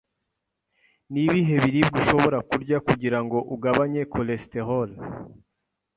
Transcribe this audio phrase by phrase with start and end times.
[1.11, 4.89] Nibihe biribwa ushobora kurya kugirango ugabanye cholesterol?